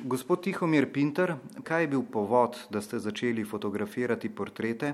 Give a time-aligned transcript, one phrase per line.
[0.00, 1.32] Gospod Tihomir Pinter,
[1.66, 4.92] kaj je bil povod, da ste začeli fotografirati portrete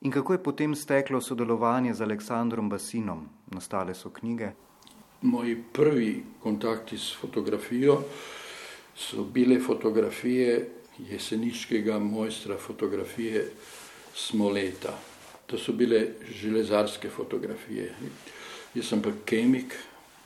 [0.00, 3.28] in kako je potem steklo sodelovanje z Aleksandrom Basinom?
[3.54, 4.50] Nastale so knjige.
[5.22, 8.02] Moji prvi kontakti s fotografijo
[8.96, 13.50] so bile fotografije jeseniškega mojstra fotografije
[14.14, 14.98] Smoleta.
[15.46, 17.94] To so bile železarske fotografije.
[18.74, 19.74] Jaz sem pa kemik,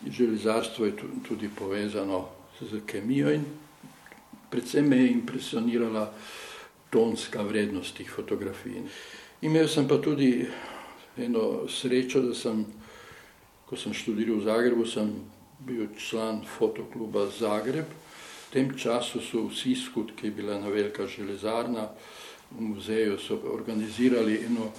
[0.06, 0.96] železarstvo je
[1.28, 2.28] tudi povezano
[2.60, 3.44] z kemijo in
[4.50, 6.12] predvsem me je impresionirala
[6.90, 8.82] tonska vrednost teh fotografij.
[9.42, 10.46] Imel sem pa tudi
[11.16, 12.64] eno srečo, da sem,
[13.66, 15.12] ko sem študiral v Zagrebu, sem
[15.66, 17.86] bil član fotokluba Zagreb.
[18.48, 21.86] V tem času so vsi skud, ki je bila ena velika železarna,
[22.50, 24.72] v muzeju so organizirali eno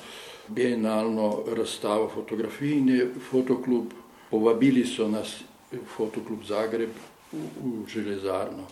[0.48, 3.94] bienalno razstavo fotografij in je fotoklub,
[4.30, 5.40] povabili so nas
[5.72, 6.92] v fotoklub Zagreb
[7.32, 8.68] v, v železarno.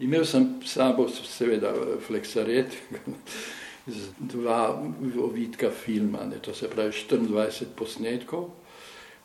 [0.00, 1.74] Imel sem sabo seveda
[2.06, 2.76] fleksaret,
[3.86, 4.82] z dva
[5.22, 8.48] ovitka filma, ne, to se pravi 24 posnetkov.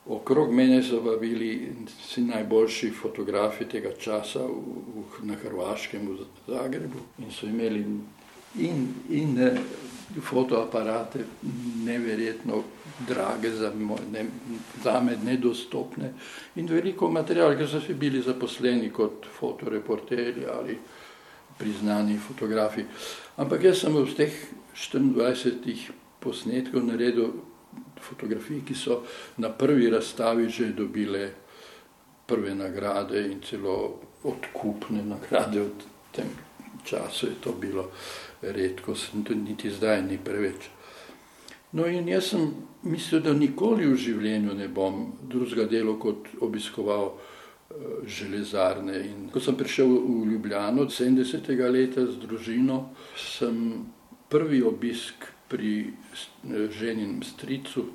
[0.06, 4.60] Okrog mene so pa bili vsi najboljši fotografi tega časa v,
[4.96, 7.82] v, na Hrvaškem, v Zagrebu in so imeli
[8.60, 9.34] in, in
[10.22, 11.26] fotoaparate
[11.86, 12.64] neverjetno
[13.08, 13.72] drage, za,
[14.12, 14.26] ne,
[14.84, 16.14] za me nedostopne
[16.56, 20.78] in veliko materijala, ker so si bili zaposleni kot fotoreporterji ali
[21.58, 22.86] priznani fotografi.
[23.38, 24.34] Ampak jaz sem v teh
[24.76, 27.32] 24 posnetkov naredil
[28.02, 29.04] fotografij, ki so
[29.38, 31.32] na prvi razstavi že dobile
[32.26, 35.72] prve nagrade in celo odkupne nagrade v
[36.12, 36.30] tem
[36.86, 37.90] času je to bilo
[38.42, 38.96] redko,
[39.36, 40.70] niti zdaj ni preveč.
[41.72, 47.10] No in jaz sem mislil, da nikoli v življenju ne bom drugega dela kot obiskoval
[47.10, 47.18] uh,
[48.08, 49.02] železarne.
[49.10, 51.52] In ko sem prišel v Ljubljano 70.
[51.72, 52.80] leta z družino,
[53.20, 53.86] sem
[54.30, 55.92] prvi obisk pri
[56.80, 57.86] ženinem stricu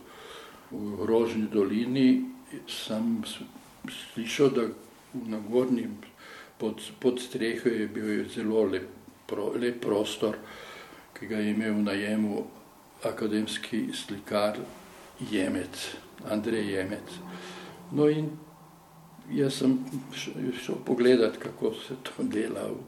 [0.71, 2.23] v Rožni dolini,
[2.69, 4.69] sem slišal, da
[5.27, 5.89] na gornji
[6.60, 8.88] pod, pod streho je bil zelo lep,
[9.26, 10.37] pro, lep prostor,
[11.16, 12.44] ki ga je imel v najemu
[13.09, 14.60] akademski slikar
[15.31, 15.97] Jemec,
[16.28, 17.16] Andrej Jemec.
[17.93, 18.31] No in
[19.32, 19.78] jaz sem
[20.12, 22.81] šel pogledat, kako se to dela v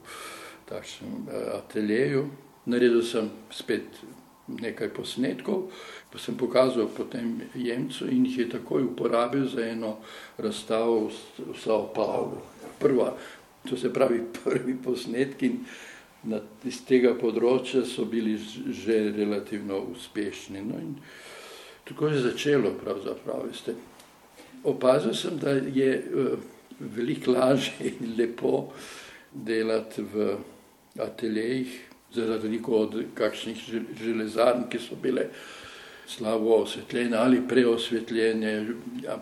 [0.69, 2.27] takšnem eh, ateljeju.
[2.67, 4.03] Naredil sem spet
[4.49, 5.71] nekaj posnetkov,
[6.11, 9.97] pa sem pokazal potem Jemcu in jih je takoj uporabil za eno
[10.39, 12.43] razstavo v Sao Paulo.
[12.79, 13.15] Prva,
[13.69, 15.53] to se pravi prvi posnetki
[16.65, 20.63] iz tega področja so bili že relativno uspešni.
[20.63, 20.79] No
[21.85, 23.47] tako je začelo, pravzaprav.
[23.49, 23.75] Veste.
[24.65, 26.39] Opazil sem, da je uh,
[26.79, 28.71] veliko lažje in lepo
[29.33, 30.37] delati v
[31.03, 31.75] ateljejih,
[32.15, 33.59] zaradi od kakšnih
[33.99, 35.27] železarn, ki so bile
[36.07, 38.53] slabo osvetljene ali preosvetljene.
[39.03, 39.19] Ja,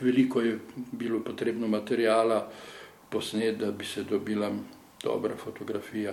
[0.00, 0.58] veliko je
[0.92, 2.50] bilo potrebno materijala
[3.16, 4.50] posnet, da bi se dobila
[5.02, 6.12] dobra fotografija.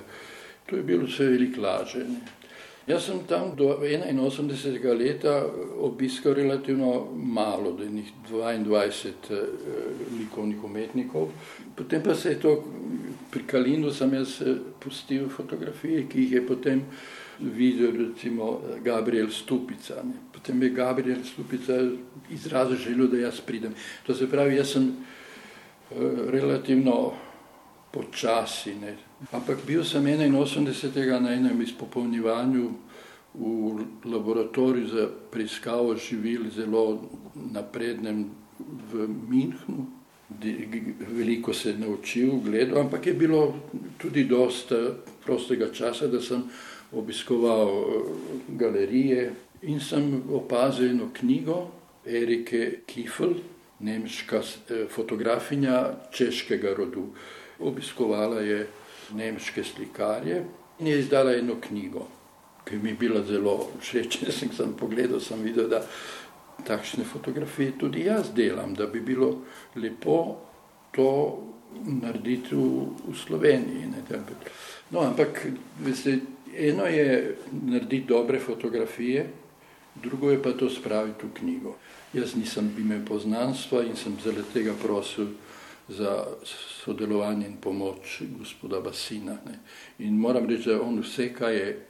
[0.70, 2.06] To je bilo vse veliko lažje.
[2.88, 4.98] Jaz sem tam do 81.
[5.00, 5.34] leta
[5.80, 9.36] obiskal relativno malo, da je njih 22 eh,
[10.20, 11.30] likovnih umetnikov.
[11.76, 12.64] Potem pa se je to,
[13.32, 16.84] pri Kalinu sem jaz eh, pustil fotografije, ki jih je potem
[17.40, 20.04] videl recimo Gabriel Stupica.
[20.34, 21.80] Potem je Gabriel Stupica
[22.32, 23.76] izrazil željo, da jaz pridem.
[24.06, 25.23] To se pravi, jaz sem eh,
[26.32, 27.14] relativno
[27.92, 28.76] počasi.
[28.82, 28.98] Ne.
[29.32, 31.22] Ampak bil sem 81.
[31.22, 32.70] na enem izpopolnjevanju
[33.34, 38.30] v laboratoriju za preiskavo živil, zelo naprednem
[38.92, 39.86] v Münchnu.
[41.14, 43.56] Veliko se je naučil, gledal, ampak je bilo
[43.98, 44.76] tudi dosta
[45.26, 46.44] prostega časa, da sem
[46.92, 48.02] obiskoval eh,
[48.48, 51.68] galerije in sem opazil eno knjigo
[52.06, 53.34] Erike Kifl,
[53.84, 57.08] nemška eh, fotografinja češkega rodu
[57.60, 58.68] obiskovala je
[59.14, 60.44] nemške slikarje
[60.80, 62.08] in je izdala eno knjigo,
[62.66, 64.22] ki mi je bila zelo všeč.
[64.26, 65.84] Jaz sem pogledal, sem videl, da
[66.64, 69.42] takšne fotografije tudi jaz delam, da bi bilo
[69.76, 70.38] lepo
[70.92, 71.10] to
[71.86, 73.88] narediti v, v Sloveniji.
[73.90, 74.20] Ne,
[74.90, 75.46] no, ampak
[75.82, 76.20] veste,
[76.56, 79.26] eno je narediti dobre fotografije,
[79.96, 81.76] drugo je pa to spraviti v knjigo.
[82.14, 85.34] Jaz nisem imel poznanstva in sem zaradi tega prosil
[85.90, 86.26] za
[86.84, 89.34] sodelovanje in pomoč gospoda Basina.
[89.46, 89.60] Ne.
[90.00, 91.86] In moram reči, da on vse, kar je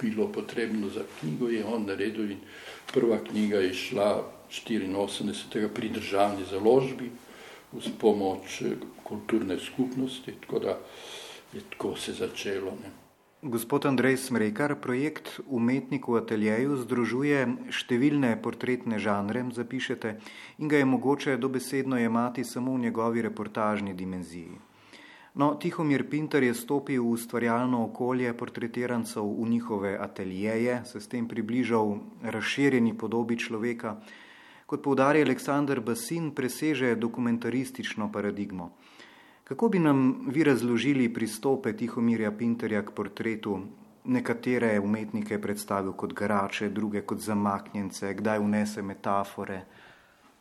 [0.00, 2.40] bilo potrebno za knjigo, je on naredil in
[2.92, 5.68] prva knjiga je šla 84.
[5.74, 7.10] pri državni založbi
[7.72, 8.62] uz pomoč
[9.04, 10.78] kulturne skupnosti, tako da
[11.52, 12.70] je tako se začelo.
[12.70, 12.99] Ne.
[13.42, 17.38] Gospod Andrej Smrekar, projekt Umetnik v ateljeju združuje
[17.72, 20.10] številne portretne žanre, zapišete,
[20.60, 24.60] in ga je mogoče dobesedno jemati samo v njegovi reportažni dimenziji.
[25.40, 31.24] No, Tihomir Pinter je stopil v ustvarjalno okolje portretirancev v njihove ateljeje, se s tem
[31.24, 33.96] približal razširjeni podobi človeka,
[34.68, 38.74] kot povdarja Aleksandr Basin, preseže dokumentaristično paradigmo.
[39.50, 43.58] Kako bi nam vi razložili pristope Tihomirja Pinterja k portretu?
[44.04, 49.64] Nekatere umetnike je predstavil kot garače, druge kot zamaknjence, kdaj vnese metafore.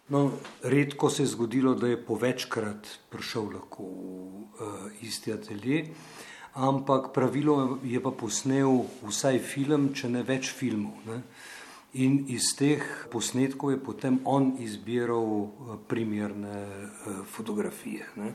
[0.10, 0.30] No,
[0.64, 5.88] redko se je zgodilo, da je povečkrat prišel lahko v uh, isti atelje,
[6.54, 11.02] ampak pravilo je pa posnel vsaj film, če ne več filmov.
[11.10, 11.18] Ne?
[11.98, 18.06] In iz teh posnetkov je potem on izbiral eh, primerne uh, fotografije.
[18.22, 18.32] Ne?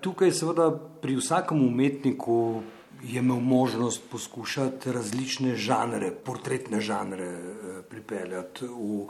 [0.00, 0.70] Tukaj, seveda,
[1.02, 2.62] pri vsakem umetniku
[3.02, 9.08] je imel možnost poskušati različne žanre, portretne žanre eh, pripeljati v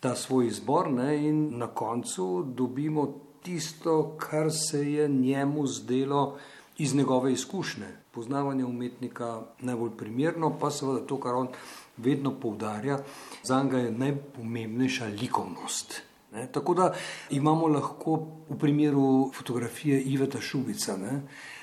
[0.00, 6.38] ta svoj izbor, ne, in na koncu dobimo tisto, kar se je njemu zdelo
[6.78, 7.88] iz njegove izkušnje.
[8.10, 11.48] Poznavanje umetnika najbolj primerno, pa seveda to, kar on
[11.96, 12.98] vedno poudarja,
[13.42, 16.02] za njega je najpomembnejša likovnost.
[16.32, 16.46] Ne?
[16.52, 16.92] Tako da
[17.30, 20.96] imamo lahko v primeru fotografije Iveta Šubica.
[20.96, 21.22] Ne?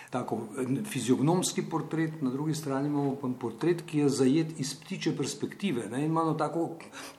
[0.10, 0.40] Tako
[0.90, 5.86] fiziognomski portret, na drugi strani imamo pa portret, ki je zajet iz ptiče perspektive.
[6.06, 6.70] Imamo tako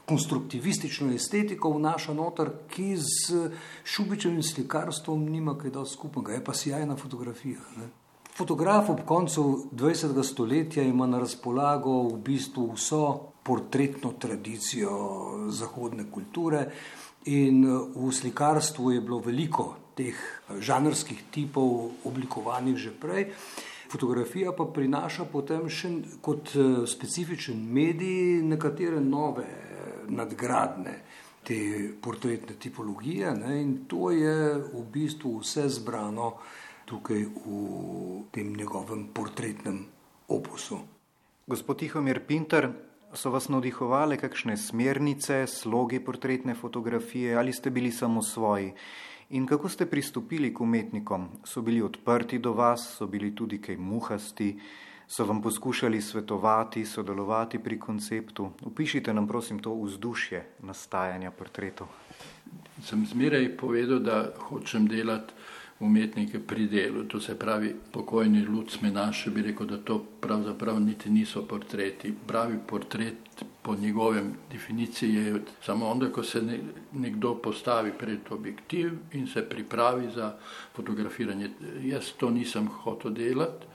[0.07, 3.51] konstruktivistično estetiko vnaša noter, ki z
[3.85, 7.61] Šubičevim slikarstvom nima kaj dosti skupnega, je pa sjajna fotografija.
[7.77, 7.89] Ne?
[8.37, 10.23] Fotograf ob koncu 20.
[10.23, 13.03] stoletja ima na razpolago v bistvu vso
[13.43, 14.91] portretno tradicijo
[15.49, 16.71] zahodne kulture.
[17.25, 23.29] In eh, v slikarstvu je bilo veliko teh eh, žanrskih tipov oblikovanih že prej.
[23.91, 29.45] Fotografija pa prinaša potem še kot eh, specifičen medij nekatere nove
[30.09, 30.95] nadgradne
[31.45, 31.57] te
[32.01, 33.61] portretne tipologije ne?
[33.63, 36.35] in to je v bistvu vse zbrano
[36.85, 39.85] tukaj v tem njegovem portretnem
[40.29, 40.81] opusu.
[41.47, 42.69] Gospod Tihomir Pinter,
[43.15, 48.73] so vas navdihovale kakšne smernice, slogi portretne fotografije ali ste bili samo svoji?
[49.31, 51.29] In kako ste pristopili k umetnikom?
[51.45, 54.59] So bili odprti do vas, so bili tudi kaj muhasti,
[55.07, 58.51] so vam poskušali svetovati, sodelovati pri konceptu?
[58.63, 61.87] Upišite nam, prosim, to vzdušje nastajanja portretov.
[62.83, 65.35] Sem zmeraj povedal, da hočem delati
[65.81, 67.05] umetnike pri delu.
[67.05, 72.15] To se pravi, pokojni Lucme naše bi rekel, da to pravzaprav niti niso portreti.
[72.27, 76.43] Pravi portret po njegovem definiciji je samo onda, ko se
[76.93, 80.35] nekdo postavi pred objektiv in se pripravi za
[80.77, 81.51] fotografiranje.
[81.83, 83.67] Jaz to nisem hotel delati.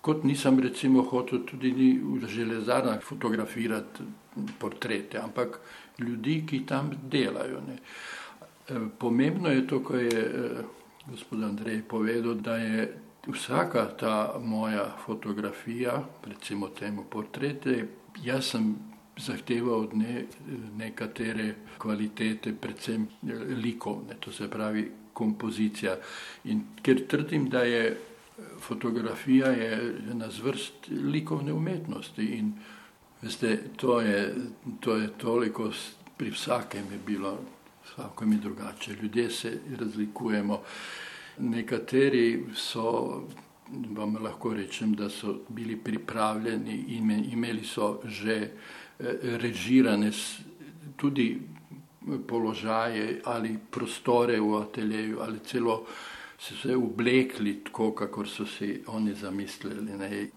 [0.00, 4.02] Kot nisem recimo hotel tudi v železarnah fotografirati
[4.58, 5.60] portrete, ampak
[5.98, 7.60] ljudi, ki tam delajo.
[7.66, 7.78] Ne.
[8.98, 10.24] Pomembno je to, ko je
[11.10, 17.86] gospod Andrej povedal, da je vsaka ta moja fotografija, recimo temu portrete,
[18.24, 18.76] jaz sem
[19.16, 20.24] zahteval od ne,
[20.76, 23.08] nekatere kvalitete, predvsem
[23.62, 25.96] likovne, to se pravi kompozicija.
[26.44, 27.96] In ker trdim, da je
[28.60, 32.52] fotografija je ena zvrst likovne umetnosti in
[33.22, 34.34] veste, to je,
[34.80, 35.72] to je toliko
[36.16, 37.38] pri vsakem je bilo
[37.92, 38.92] vsako mi drugače.
[39.02, 40.62] Ljudje se razlikujemo.
[41.38, 43.22] Nekateri so,
[43.90, 50.12] vam lahko rečem, da so bili pripravljeni in imeli so že eh, režirane
[50.96, 51.40] tudi
[52.28, 55.84] položaje ali prostore v ateljeju ali celo
[56.38, 59.92] so se oblekli tako, kakor so si oni zamislili.
[59.98, 60.28] Ne.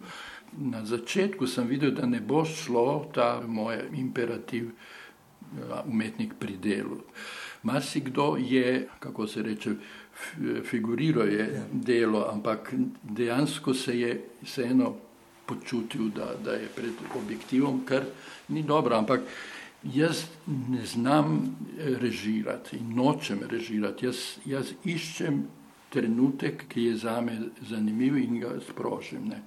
[0.58, 4.72] Na začetku sem videl, da ne bo šlo ta moj imperativ
[5.86, 6.98] umetnik pri delu.
[7.64, 9.76] Marsikdo je, kako se reče,
[10.64, 11.64] figuriral je ja.
[11.72, 14.96] delo, ampak dejansko se je vseeno
[15.46, 18.04] počutil, da, da je pred objektivom, kar
[18.48, 18.96] ni dobro.
[18.96, 19.22] Ampak
[19.84, 24.06] jaz ne znam režirati in nočem režirati.
[24.06, 25.44] Jaz, jaz iščem
[25.90, 29.28] trenutek, ki je za me zanimiv in ga sprožim.
[29.28, 29.42] Ne.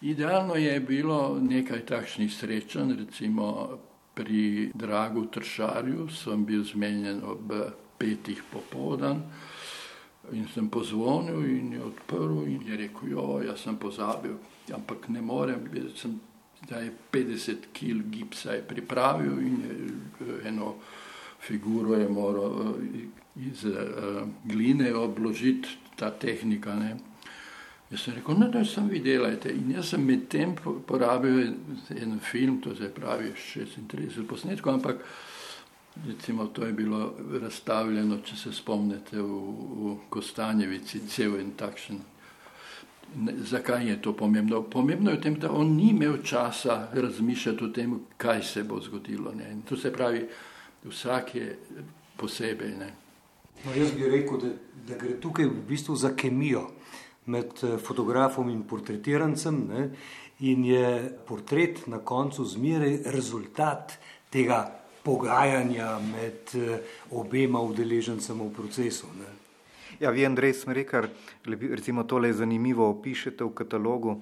[0.00, 3.78] Idealno je bilo nekaj takšnih srečanj, recimo
[4.20, 7.52] pri Dragu Tršarju sem bil zmenjen ob
[7.98, 9.22] petih popovdan
[10.32, 14.36] in sem pozvonil in je odprl in je rekel, jo, jaz sem pozabil,
[14.74, 15.64] ampak ne morem,
[16.68, 20.74] da je 50 kg gipsa je pripravil in je eno
[21.40, 22.74] figuro je moral
[23.36, 26.74] iz uh, gline obložiti ta tehnika.
[26.74, 26.96] Ne.
[27.90, 30.52] Jaz sem rekel, no, da sem videl, in jaz sem med tem
[30.86, 31.40] porabil
[31.90, 35.02] en film, to se pravi 36 posnetkov, ampak
[36.06, 39.40] recimo to je bilo razstavljeno, če se spomnite, v,
[39.82, 41.98] v Kostanjevici, cel en takšen.
[43.50, 44.62] Zakaj je to pomembno?
[44.62, 48.78] Pomembno je v tem, da on ni imel časa razmišljati o tem, kaj se bo
[48.80, 49.34] zgodilo.
[49.34, 49.50] Ne.
[49.66, 50.28] To se pravi,
[50.86, 51.58] vsak je
[52.16, 52.76] posebej.
[53.64, 54.54] No, jaz bi rekel, da,
[54.86, 56.68] da gre tukaj v bistvu za kemijo
[57.24, 59.90] med eh, fotografom in portretirancem, ne?
[60.40, 63.98] in je portret na koncu zmeraj rezultat
[64.30, 66.78] tega pogajanja med eh,
[67.10, 69.06] obema udeležencema v procesu.
[69.18, 69.28] Ne?
[70.00, 71.08] Ja, vi, Andrej Smrekar,
[71.44, 74.20] recimo tole zanimivo opišete v katalogu.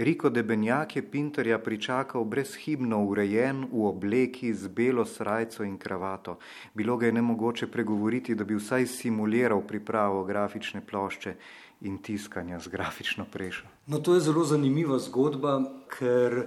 [0.00, 6.38] Riko Debenjak je Pinterja pričakal brezhibno urejen v obleki z belo srajco in kravato.
[6.74, 11.34] Bilo ga je nemogoče pregovoriti, da bi vsaj simuliral pripravo grafične plošče
[11.80, 13.66] in tiskanja z grafično prešo.
[13.86, 15.60] No, to je zelo zanimiva zgodba,
[15.98, 16.44] ker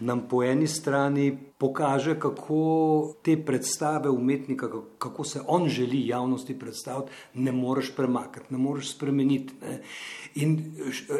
[0.00, 4.68] nam po eni strani pokaže, kako te predstave umetnika,
[4.98, 9.54] kako se on želi javnosti predstaviti, ne moreš premakniti, ne moreš spremeniti.
[9.60, 9.82] Ne.
[10.34, 10.74] In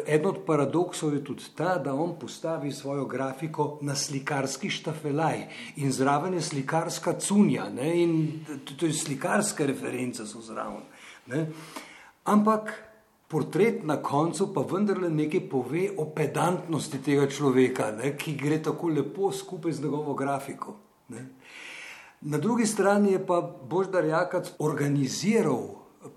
[0.07, 5.91] eden od paradoksov je tudi ta, da on postavi svojo grafiko na slikarski štafelaj in
[5.91, 8.45] zraven je slikarska cunja ne, in
[8.81, 10.81] je slikarske reference so zraven.
[11.27, 11.47] Ne.
[12.23, 12.90] Ampak
[13.31, 18.91] portret na koncu pa vendarle nekaj pove o pedantnosti tega človeka, ne, ki gre tako
[18.91, 20.75] lepo skupaj z njegovo grafiko.
[21.09, 21.27] Ne.
[22.21, 25.63] Na drugi strani je pa Boždar Jakac organiziral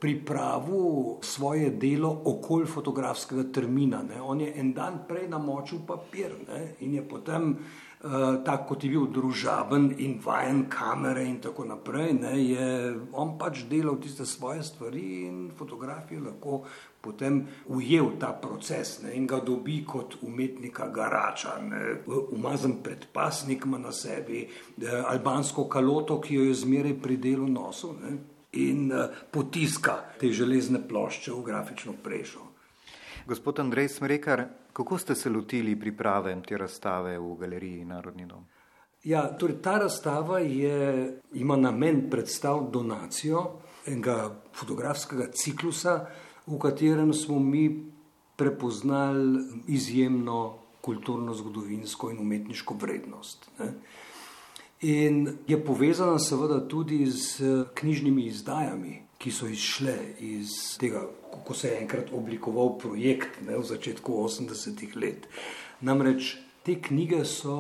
[0.01, 4.03] pripravo svoje delo okoli fotografskega termina.
[4.03, 4.21] Ne.
[4.23, 7.55] On je en dan prej namočil papir ne, in je potem
[8.05, 12.67] uh, tako kot je bil družaben in vajen kamere in tako naprej, ne, je
[13.13, 16.65] on pač delal tiste svoje stvari in fotografije lahko
[17.05, 21.83] potem ujel ta proces ne, in ga dobi kot umetnika garača, ne,
[22.33, 24.47] umazan predpasnik ima na sebi,
[24.81, 28.17] ne, albansko kaloto, ki jo je zmeraj pri delu nosu ne,
[28.55, 28.93] in
[29.35, 32.45] potiska te železne plošče v grafično prešo.
[33.27, 34.45] Gospod Andrej Smrekar,
[34.75, 38.45] kako ste se lotili priprave te razstave v galeriji Narodni dom?
[39.05, 43.45] Ja, torej ta razstava je, ima namen predstaviti donacijo
[43.87, 46.07] enega fotografskega ciklusa,
[46.47, 47.93] v katerem smo mi
[48.37, 53.51] prepoznali izjemno kulturno, zgodovinsko in umetniško vrednost.
[53.59, 53.73] Ne.
[54.81, 61.01] In je povezana seveda tudi z knjižnimi izdajami, ki so izšle iz tega
[61.45, 65.27] ko se je enkrat oblikoval projekt ne, v začetku 80-ih let.
[65.81, 67.57] Namreč te knjige so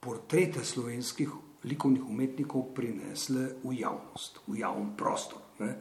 [0.00, 1.30] portrete slovenskih
[1.68, 5.42] likovnih umetnikov prinesle v javnost, v javni prostor.
[5.58, 5.74] Ne.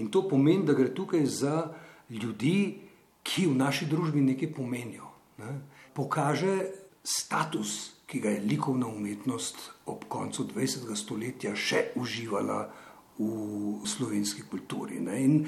[0.00, 1.68] In to pomeni, da gre tukaj za
[2.10, 2.80] ljudi,
[3.22, 5.08] ki v naši družbi nekaj pomenijo.
[5.38, 5.60] Ne.
[5.92, 6.72] Pokaže
[7.04, 10.88] status, ki ga je likovna umetnost ob koncu 20.
[10.96, 12.70] stoletja še uživala
[13.18, 15.00] v slovenski kulturi.
[15.00, 15.24] Ne.
[15.24, 15.46] In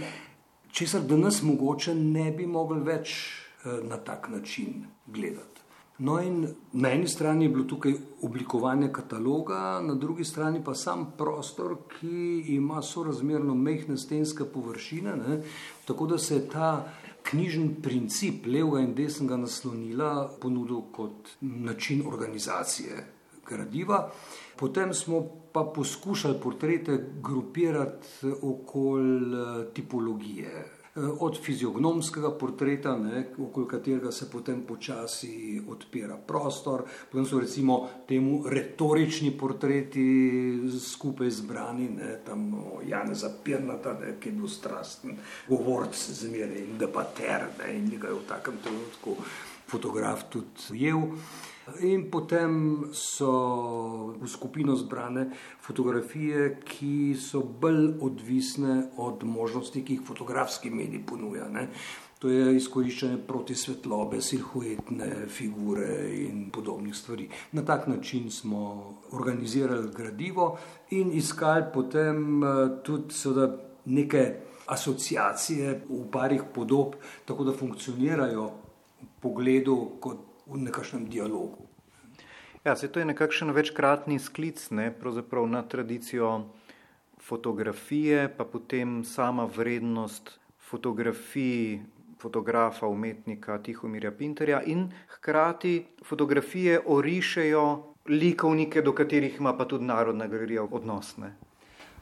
[0.73, 3.17] česar danes mogoče ne bi mogli več
[3.65, 5.61] eh, na tak način gledati.
[6.00, 7.93] No, in na eni strani je bilo tukaj
[8.25, 15.43] oblikovanje kataloga, na drugi strani pa sam prostor, ki ima sorazmerno mehke stenske površine, ne,
[15.85, 16.71] tako da se je ta
[17.31, 23.05] knjižni princip levega in desnega naslonila ponudil kot način organizacije
[23.50, 24.04] gradiva.
[24.57, 30.80] Potem smo pa poskušali portrete grupirati okoli eh, tipologije.
[30.97, 37.88] Eh, od fiziognomskega portreta, ne, okoli katerega se potem počasi odpira prostor, potem so recimo
[38.09, 40.02] temu retorični portreti
[40.80, 42.50] skupaj zbrani, ne, tam
[42.88, 45.14] Jan Zapirnata, ne, ki je bil strasten,
[45.49, 49.16] govorc zmeraj in debater ne, in ga je v takem trenutku
[49.71, 51.07] fotograf tudi ujel.
[51.81, 60.07] In potem so v skupino zbrane fotografije, ki so bolj odvisne od možnosti, ki jih
[60.07, 61.49] fotografski medij ponuja.
[61.49, 61.69] Ne.
[62.21, 67.31] To je izkoriščanje proti svetlobe, silhuetne figure in podobnih stvari.
[67.57, 70.59] Na tak način smo organizirali gradivo
[70.91, 73.15] in iskali potem eh, tudi
[73.87, 74.25] neke
[74.67, 78.45] asociacije v parih podob, tako da funkcionirajo
[79.00, 81.69] v pogledu kot v nekakšnem dialogu.
[82.64, 84.92] Ja, se to je nekakšen večkratni sklic ne,
[85.49, 86.50] na tradicijo
[87.21, 91.80] fotografije, pa potem sama vrednost fotografij
[92.21, 100.26] fotografa, umetnika Tihomirja Pinterja in hkrati fotografije orišejo likovnike, do katerih ima pa tudi Narodna
[100.26, 101.33] galerija odnosne.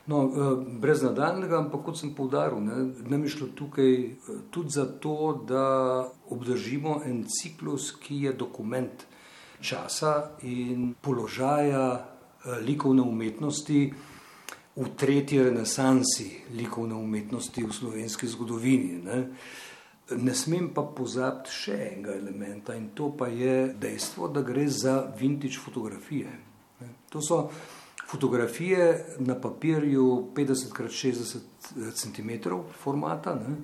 [0.09, 2.63] No, eh, brez nadaljnega, ampak kot sem povdaril,
[3.13, 4.13] nam je šlo tukaj eh,
[4.51, 9.05] tudi zato, da obdržimo en ciklus, ki je dokument
[9.61, 13.93] časa in položaja eh, likovne umetnosti
[14.79, 19.01] v tretji renesansi likovne umetnosti v slovenski zgodovini.
[19.05, 19.25] Ne.
[20.17, 25.03] Ne smem pa pozabiti še enega elementa in to pa je dejstvo, da gre za
[25.19, 26.33] vintage fotografije.
[27.13, 27.43] To so
[28.11, 31.39] fotografije na papirju 50x60
[31.93, 32.31] cm
[32.83, 33.57] formata ne?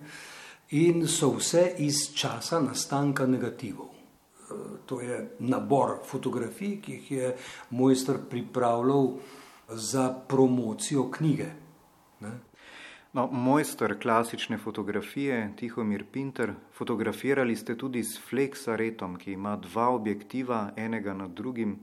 [0.70, 3.86] in so vse iz časa nastanka negativov.
[3.86, 4.54] E,
[4.86, 7.36] to je nabor fotografij, ki jih je
[7.70, 9.08] mojster pripravljal
[9.68, 11.46] za promocijo knjige.
[12.20, 12.32] Ne?
[13.12, 20.72] No, mojster klasične fotografije, Tihomir Pinter, fotografirali ste tudi s flexaretom, ki ima dva objektiva,
[20.76, 21.78] enega nad drugim.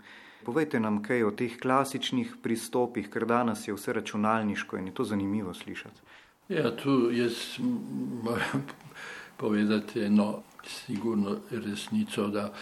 [0.46, 5.04] Povejte nam kaj o teh klasičnih pristopih, ker danes je vse računalniško in je to
[5.04, 6.02] zanimivo slišati.
[6.50, 7.60] Ja, tu jaz
[8.24, 8.66] moram
[9.38, 12.54] povedati eno sigurno resnico, da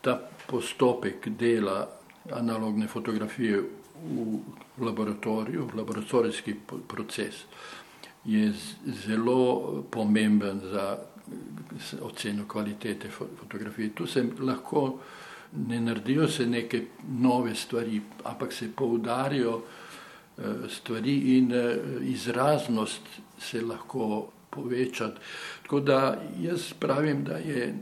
[0.00, 1.88] ta postopek dela
[2.32, 3.62] analogne fotografije
[4.04, 4.38] v
[4.84, 6.54] laboratoriju, laboratorijski
[6.88, 7.44] proces,
[8.24, 8.52] je
[9.06, 10.98] zelo pomemben za
[12.02, 13.08] oceno kvalitete
[13.40, 13.94] fotografije.
[13.94, 14.98] Tu se lahko
[15.52, 19.62] ne naredijo se neke nove stvari, ampak se poudarijo
[20.38, 23.02] eh, stvari in eh, izraznost
[23.38, 25.10] se lahko poveča.
[25.62, 27.74] Tako da jaz pravim, da je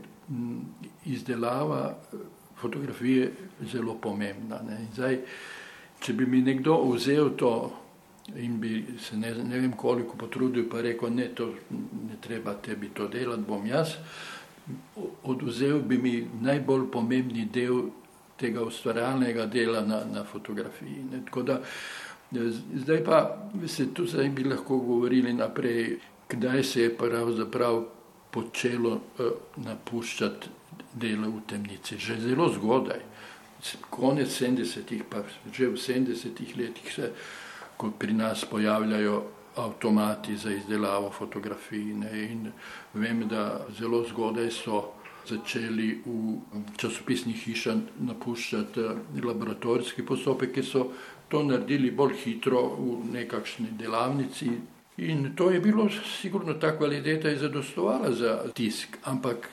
[1.05, 2.17] izdelava eh,
[2.61, 3.31] fotografije
[3.71, 4.59] zelo pomembna.
[4.93, 5.19] Zdaj,
[5.99, 7.53] če bi mi nekdo vzel to
[8.35, 11.53] in bi se ne, ne vem koliko potrudil, pa rekel, ne, to
[12.09, 13.95] ne treba tebi to delati, bom jaz
[15.23, 17.89] oduzel bi mi najbolj pomembni del
[18.39, 21.03] tega ustvarjalnega dela na, na fotografiji.
[21.45, 21.59] Da,
[22.75, 23.19] zdaj pa
[23.67, 25.97] se tu zdaj bi lahko govorili naprej,
[26.29, 27.83] kdaj se je pravzaprav
[28.31, 30.49] počelo uh, napuščati
[30.93, 31.97] delo v temnici.
[31.97, 33.01] Že zelo zgodaj,
[33.89, 37.11] konec 70-ih, pa že v 70-ih letih se,
[37.77, 39.23] ko pri nas pojavljajo
[39.55, 41.93] avtomati za izdelavo fotografij.
[41.93, 42.51] Ne, in
[42.93, 44.81] vem, da zelo zgodaj so
[45.29, 50.89] začeli v časopisnih hišah napuščati eh, laboratorijski postopek, ki so
[51.29, 54.49] to naredili bolj hitro v nekakšni delavnici.
[54.97, 55.87] In to je bilo,
[56.21, 59.47] sigurno ta kvaliteta je zadostovala za tisk, ampak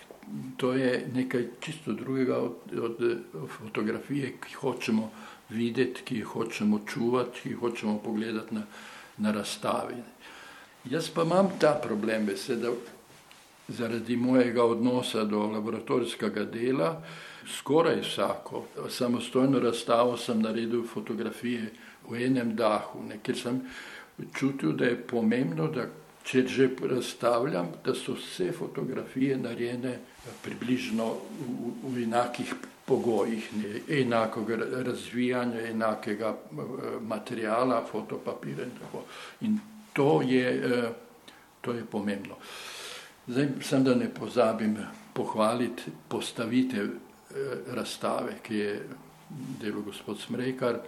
[0.57, 3.03] to je nekaj čisto drugega od, od,
[3.35, 5.11] od fotografije, ki hočemo
[5.51, 8.65] videti, ki hočemo čuvati, ki hočemo pogledati na
[9.19, 9.97] na razstavi.
[10.91, 12.73] Jaz pa imam ta problem, da
[13.69, 17.03] zaradi mojega odnosa do laboratorijskega dela,
[17.59, 21.73] skoraj vsako samostojno razstavo sem naredil fotografije
[22.09, 23.61] v enem dahu, ne, ker sem
[24.35, 25.89] čutil, da je pomembno, da
[26.27, 29.99] če že razstavljam, da so vse fotografije narejene
[30.43, 31.07] približno
[31.39, 32.55] v, v enakih
[32.87, 36.61] pogojih, ne, enakega razvijanja, enakega eh,
[37.01, 39.03] materijala, fotopapira in tako.
[39.40, 39.59] In
[39.92, 40.90] to je, eh,
[41.61, 42.35] to je pomembno.
[43.27, 44.79] Zdaj, sem da ne pozabim
[45.12, 47.35] pohvaliti postavitev eh,
[47.75, 48.87] razstave, ki je
[49.61, 50.79] delo gospod Smrekar.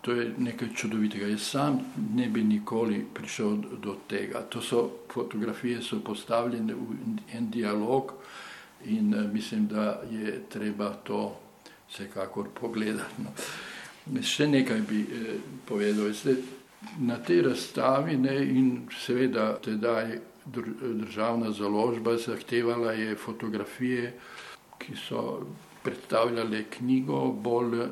[0.00, 1.26] To je nekaj čudovitega.
[1.26, 1.80] Jaz sam
[2.14, 4.42] ne bi nikoli prišel do tega.
[4.50, 6.94] To so fotografije, so postavljene v
[7.32, 8.12] en dialog
[8.84, 11.45] in mislim, da je treba to
[11.90, 13.22] vsekakor pogledati.
[13.24, 13.34] No.
[14.22, 16.12] Še nekaj bi eh, povedal.
[16.14, 16.36] Ste,
[17.02, 24.12] na tej razstavi ne, in seveda tedaj državna založba zahtevala je fotografije,
[24.78, 25.40] ki so
[25.82, 27.88] predstavljale knjigo, bolj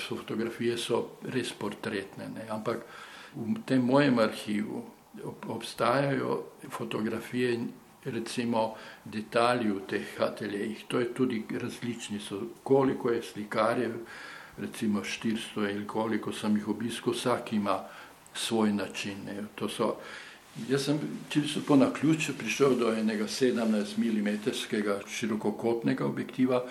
[0.00, 2.28] so fotografije so res portretne.
[2.34, 2.48] Ne.
[2.50, 2.84] Ampak
[3.36, 4.84] v tem mojem arhivu
[5.48, 7.58] obstajajo fotografije
[8.04, 10.84] recimo detalji v teh ateljejih.
[10.88, 13.94] To je tudi različni, so, koliko je slikarjev,
[14.58, 17.80] recimo 400 ali koliko sem jih obiskal, vsak ima
[18.34, 19.16] svoj način.
[19.68, 19.96] So,
[20.68, 24.50] jaz sem čisto po naključju prišel do enega 17 mm
[25.08, 26.64] širokokotnega objektiva,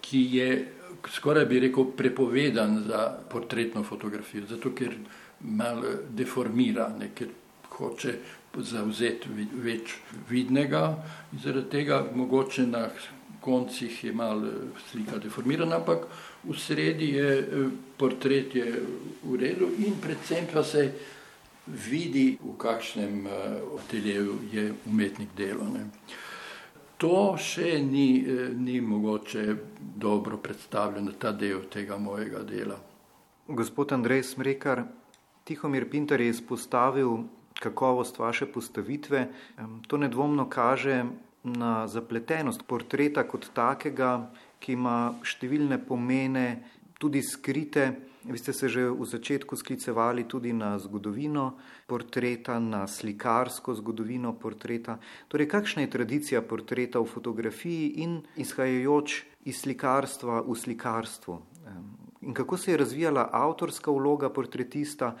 [0.00, 0.72] ki je
[1.08, 4.94] skoraj bi rekel prepovedan za portretno fotografijo, zato ker
[5.40, 7.28] malo deformira, ne, ker
[7.70, 8.14] hoče
[8.58, 9.28] zauzeti
[9.62, 9.94] več
[10.28, 10.96] vidnega,
[11.42, 12.88] zaradi tega mogoče na
[13.40, 14.50] koncih je malo
[14.90, 16.06] slika deformirana, ampak
[16.44, 18.82] v sredi je eh, portret je
[19.22, 20.90] v redu in predvsem pa se
[21.66, 23.26] vidi, v kakšnem
[23.78, 25.68] ateljeju eh, je umetnik delo.
[25.72, 25.86] Ne.
[27.00, 29.56] To še ni, eh, ni mogoče
[29.96, 32.76] dobro predstavljeno, ta del tega mojega dela.
[33.48, 34.84] Gospod Andrej Smrekar,
[35.44, 37.24] Tihomir Pinter je izpostavil
[37.60, 39.28] kakovost vaše postavitve.
[39.86, 41.04] To nedvomno kaže
[41.44, 46.46] na zapletenost portreta kot takega, ki ima številne pomene,
[47.00, 48.10] tudi skrite.
[48.20, 51.56] Vi ste se že v začetku sklicevali tudi na zgodovino
[51.88, 55.00] portreta, na slikarsko zgodovino portreta.
[55.32, 61.34] Torej, kakšna je tradicija portreta v fotografiji in izhajajoč iz slikarstva v slikarstvu?
[62.20, 65.16] In kako se je razvijala avtorska vloga portretista,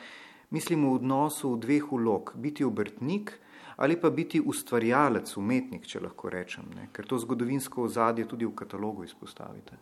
[0.50, 3.38] mislim v odnosu dveh vlog, biti obrtnik
[3.80, 6.90] ali pa biti ustvarjalec, umetnik, če lahko rečem, ne?
[6.92, 9.78] ker to zgodovinsko ozadje tudi v katalogu izpostavite.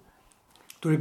[0.78, 1.00] Torej,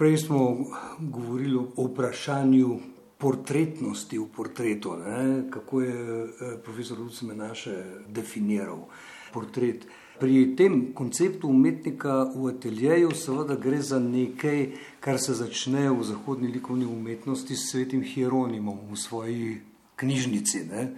[0.00, 0.56] Prej smo
[0.98, 2.78] govorili o vprašanju
[3.18, 5.50] portretnosti v portretu, ne?
[5.50, 8.86] kako je eh, profesor Lucime naše definiral
[9.32, 9.84] portret.
[10.20, 14.66] Pri tem konceptu umetnika v ateljeju seveda gre za nekaj,
[15.00, 19.60] kar se začne v zahodni likovni umetnosti s svetim Hieronimom v svoji
[19.96, 20.64] knjižnici.
[20.68, 20.88] Ne?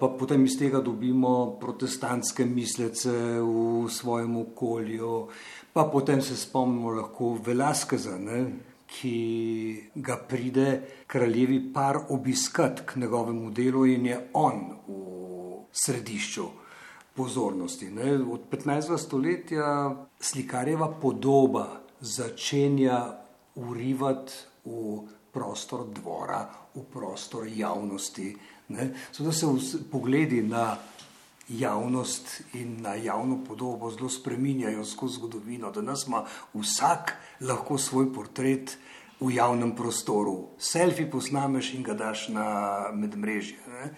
[0.00, 5.28] Pa potem iz tega dobimo protestantske mislece v svojem okolju,
[5.72, 8.38] Pa potem se spomnimo lahko Velaskeza, ne,
[8.90, 16.48] ki ga pride kraljevi par obiskat k njegovemu delu in je on v središču
[17.14, 17.90] pozornosti.
[17.90, 18.14] Ne.
[18.32, 18.98] Od 15.
[18.98, 23.16] stoletja slikarjeva podoba začenja
[23.54, 24.32] urivati
[24.64, 25.00] v
[25.32, 28.36] prostor dvora, v prostor javnosti.
[29.12, 29.46] Zato se
[29.90, 30.76] pogledi na
[31.48, 38.12] javnost in na javno podobo zelo spreminjajo skozi zgodovino, da nas ima vsak lahko svoj
[38.14, 38.78] portret
[39.20, 40.48] v javnem prostoru.
[40.58, 42.46] Selfi posnameš in ga daš na
[42.94, 43.58] medmrežje.
[43.68, 43.94] Ne?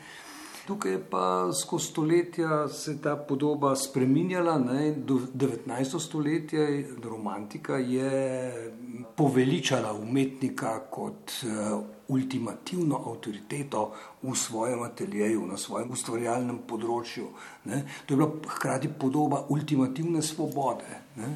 [0.66, 4.58] Tukaj pa skozi stoletja se je ta podoba spremenjala.
[4.96, 5.98] Do 19.
[6.00, 6.66] stoletja
[7.04, 8.70] romantika je
[9.16, 17.26] poveličala umetnika kot uh, ultimativno avtoriteto v svojem ateljeju, na svojem ustvarjalnem področju.
[17.64, 17.82] Ne.
[18.06, 21.02] To je bila hkrati podoba ultimativne svobode.
[21.16, 21.34] Ne.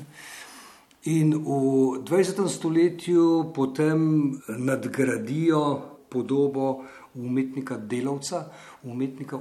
[1.10, 1.58] In v
[2.06, 2.46] 20.
[2.50, 8.44] stoletju potem nadgradijo podobo umetnika delavca,
[8.82, 9.38] umetnika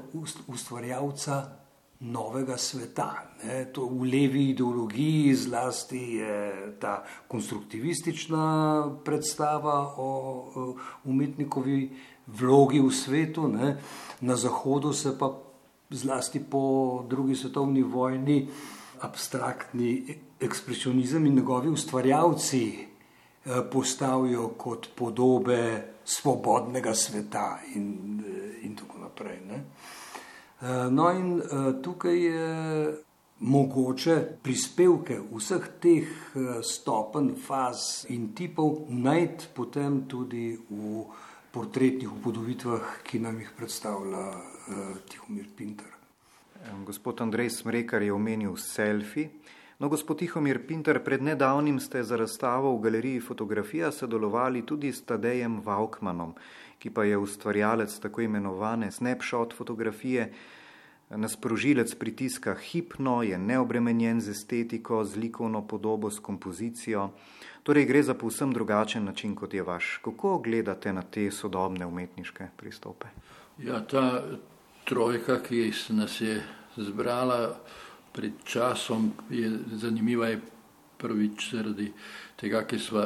[0.47, 1.65] ustvarjalca
[1.99, 3.13] novega sveta.
[3.43, 3.65] Ne.
[3.73, 8.43] To v levi ideologiji zlasti je ta konstruktivistična
[9.06, 10.10] predstava o
[11.04, 11.89] umetnikovi
[12.28, 13.78] vlogi v svetu, ne.
[14.21, 15.32] na zahodu se pa
[15.89, 18.47] zlasti po drugi svetovni vojni
[19.01, 29.00] abstraktni ekspresionizem in njegovi ustvarjalci eh, postavijo kot podobe svobodnega sveta in, eh, in tako
[29.04, 29.39] naprej.
[29.48, 29.63] Ne.
[30.62, 32.98] Eh, no, in eh, tukaj je
[33.39, 41.04] mogoče prispevke vseh teh eh, stopenj, faz in tipov najti potem tudi v
[41.52, 44.24] portretnih upodobitvah, ki nam jih predstavlja
[45.08, 45.88] Tihomir Pinter.
[46.84, 49.28] Gospod Andrej Smrekar je omenil selfi.
[49.80, 55.04] No, gospod Tihomir Pinter, pred nedavnim ste za razstavo v galeriji fotografija sodelovali tudi s
[55.04, 56.36] Tadejem Vaukmanom
[56.86, 60.34] ki pa je ustvarjalec tako imenovane snapshot fotografije,
[61.10, 67.10] nas prožilec pritiska hipno, je neobremenjen z estetiko, z likovno podobo, s kompozicijo.
[67.64, 70.00] Torej gre za povsem drugačen način, kot je vaš.
[70.04, 73.08] Kako gledate na te sodobne umetniške pristope?
[73.58, 74.24] Ja, ta
[74.86, 76.44] trojka, ki nas je
[76.78, 77.56] zbrala
[78.15, 80.39] pred časom, je zanimiva je
[80.97, 81.91] prvič zaradi
[82.39, 83.04] tega, ker smo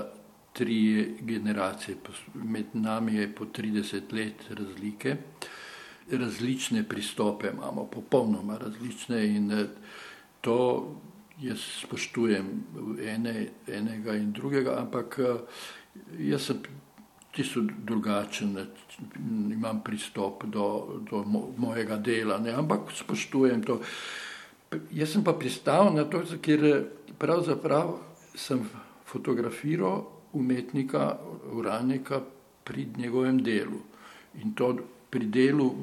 [0.53, 1.97] tri generacije,
[2.33, 5.15] med nami je po 30 let razlike,
[6.11, 9.65] različne pristope imamo, popolnoma različne in eh,
[10.41, 10.57] to
[11.41, 12.47] jaz spoštujem
[13.05, 15.37] ene, enega in drugega, ampak eh,
[16.19, 16.63] jaz sem
[17.31, 18.57] čisto drugačen,
[19.53, 21.23] imam pristop do, do
[21.57, 22.51] mojega dela, ne?
[22.51, 23.79] ampak spoštujem to.
[24.69, 26.61] Jaz sem pa pristal na to, ker
[27.17, 27.95] pravzaprav
[28.37, 28.61] sem
[29.09, 31.17] fotografiral umetnika,
[31.51, 32.21] uradnika
[32.63, 33.81] pri njegovem delu.
[34.43, 34.77] In to
[35.09, 35.73] pri delu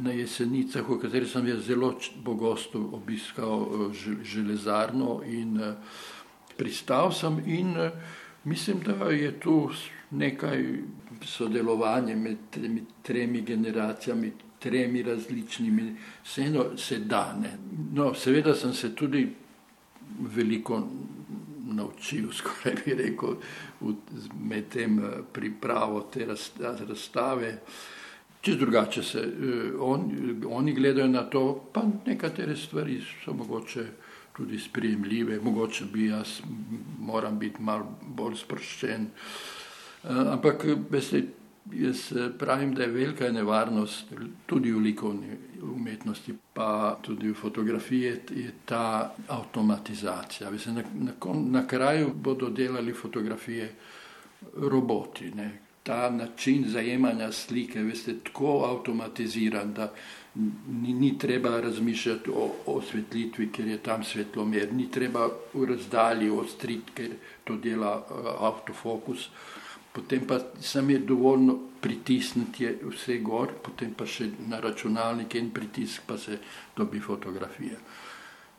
[0.00, 1.90] na jesenicah, v kateri sem jaz zelo
[2.24, 5.74] pogosto obiskal eh, železarno in eh,
[6.56, 7.90] pristal sem in eh,
[8.44, 9.70] mislim, da je tu
[10.10, 10.62] nekaj
[11.24, 14.32] sodelovanja med tremi, tremi generacijami,
[14.66, 15.90] tremi različnimi,
[16.24, 17.56] vseeno se dane.
[17.94, 19.26] No, seveda sem se tudi
[20.36, 20.80] veliko
[21.66, 23.36] naučil, skoraj bi rekel,
[24.40, 26.26] med tem eh, pripravo te
[26.88, 27.58] razstave.
[28.40, 30.10] Čisto drugače se eh, on,
[30.48, 33.86] oni gledajo na to, pa nekatere stvari so mogoče
[34.36, 36.40] tudi sprejemljive, mogoče bi jaz
[36.98, 39.06] moram biti malo bolj sproščen.
[39.06, 41.22] Eh, ampak veste,
[41.72, 44.12] Jaz eh, pravim, da je velika nevarnost
[44.46, 50.50] tudi v likovni umetnosti, pa tudi v fotografiji, je ta avtomatizacija.
[50.50, 53.72] Mislim, na, na, na kraju bodo delali fotografije
[54.56, 55.30] roboti.
[55.30, 55.58] Ne.
[55.82, 59.92] Ta način zajemanja slike je tako avtomatiziran, da
[60.68, 66.92] ni, ni treba razmišljati o osvetlitvi, ker je tam svetlomer, ni treba v razdalji ostriti,
[66.94, 67.10] ker
[67.44, 69.28] to dela uh, avtofokus.
[69.96, 76.02] Potem pa sem je dovoljno pritisniti vse gor, potem pa še na računalnik in pritisk,
[76.06, 76.36] pa se
[76.76, 77.78] dobi fotografija.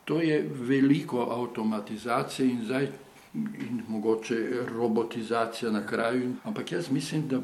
[0.08, 2.88] To je veliko avtomatizacije in zdaj
[3.34, 4.38] in mogoče
[4.72, 7.40] robotizacija na kraju, ampak jaz mislim, da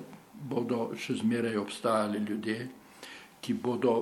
[0.51, 2.69] bodo še zmeraj obstajali ljudje,
[3.41, 3.95] ki bodo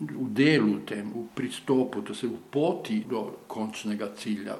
[0.00, 4.56] v delu tem, v pristopu, da se v poti do končnega cilja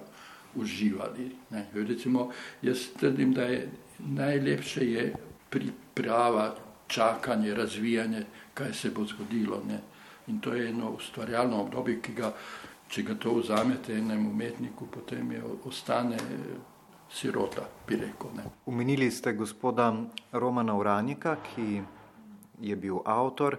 [0.55, 1.31] uživali.
[1.51, 1.67] Ne.
[1.75, 2.29] Recimo,
[2.63, 3.65] jaz trdim, da je
[3.99, 5.15] najlepše je
[5.51, 6.55] priprava,
[6.87, 9.63] čakanje, razvijanje, kaj se bo zgodilo.
[9.69, 9.81] Ne.
[10.27, 12.33] In to je eno ustvarjalno obdobje, ki ga,
[12.89, 16.19] če ga to vzamete enemu umetniku, potem je ostane
[17.11, 18.31] sirota, bi rekel.
[18.37, 18.45] Ne.
[18.67, 19.93] Umenili ste gospoda
[20.33, 21.83] Romana Uranika, ki
[22.61, 23.59] je bil avtor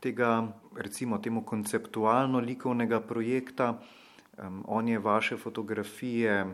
[0.00, 3.78] tega, recimo temu konceptualno likovnega projekta.
[4.66, 6.46] On je vaše fotografije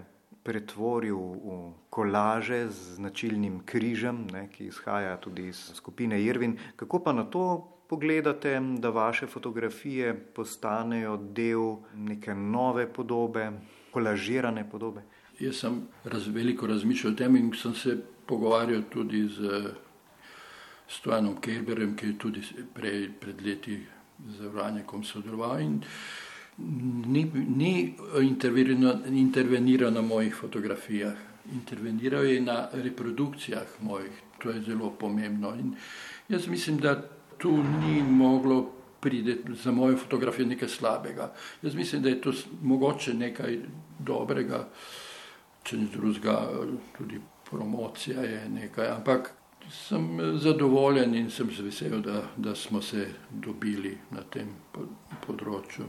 [0.46, 1.56] pretvoril v
[1.90, 6.54] kolaže z značilnim križem, ne, ki izhaja tudi iz skupine Irvin.
[6.76, 13.50] Kako pa na to pogledate, da vaše fotografije postanejo del neke nove podobe,
[13.90, 15.02] kolažirane podobe?
[15.40, 19.74] Jaz sem raz, veliko razmišljal o tem in sem se pogovarjal tudi z
[20.88, 22.42] Stojanom Kerberjem, ki je tudi
[22.74, 23.80] prej pred leti
[24.30, 25.61] z Vranjekom sodeloval
[26.59, 27.25] ni,
[27.57, 27.95] ni
[29.12, 31.16] interveniral na mojih fotografijah,
[31.53, 35.55] interveniral je na reprodukcijah mojih, to je zelo pomembno.
[35.55, 35.75] In
[36.29, 37.03] jaz mislim, da
[37.38, 41.33] tu ni moglo priti za mojo fotografijo nekaj slabega.
[41.62, 43.59] Jaz mislim, da je to mogoče nekaj
[43.99, 44.69] dobrega,
[45.62, 46.49] če ni drugega,
[46.99, 49.33] tudi promocija je nekaj, ampak
[49.71, 54.49] sem zadovoljen in sem vesel, da, da smo se dobili na tem
[55.27, 55.87] področju.